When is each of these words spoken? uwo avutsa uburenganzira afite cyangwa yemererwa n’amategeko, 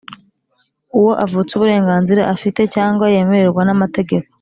uwo 0.97 1.11
avutsa 1.25 1.51
uburenganzira 1.55 2.21
afite 2.33 2.61
cyangwa 2.75 3.05
yemererwa 3.13 3.61
n’amategeko, 3.65 4.29